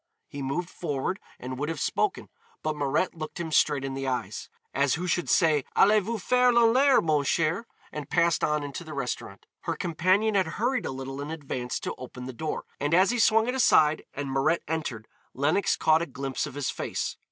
He 0.27 0.41
moved 0.41 0.67
forward 0.71 1.19
and 1.39 1.59
would 1.59 1.69
have 1.69 1.79
spoken, 1.79 2.29
but 2.63 2.75
Mirette 2.75 3.13
looked 3.13 3.39
him 3.39 3.51
straight 3.51 3.85
in 3.85 3.93
the 3.93 4.07
eyes, 4.07 4.49
as 4.73 4.95
who 4.95 5.05
should 5.05 5.29
say 5.29 5.63
Allez 5.75 6.01
vous 6.01 6.17
faire 6.17 6.51
lanlaire, 6.51 7.01
mon 7.01 7.23
cher, 7.23 7.67
and 7.91 8.09
passed 8.09 8.43
on 8.43 8.63
into 8.63 8.83
the 8.83 8.95
restaurant. 8.95 9.45
Her 9.59 9.75
companion 9.75 10.33
had 10.33 10.47
hurried 10.57 10.87
a 10.87 10.91
little 10.91 11.21
in 11.21 11.29
advance 11.29 11.79
to 11.81 11.93
open 11.99 12.25
the 12.25 12.33
door, 12.33 12.65
and 12.79 12.95
as 12.95 13.11
he 13.11 13.19
swung 13.19 13.47
it 13.47 13.53
aside 13.53 14.01
and 14.15 14.31
Mirette 14.31 14.63
entered 14.67 15.07
Lenox 15.35 15.75
caught 15.77 16.01
a 16.01 16.07
glimpse 16.07 16.47
of 16.47 16.55
his 16.55 16.71
face. 16.71 17.15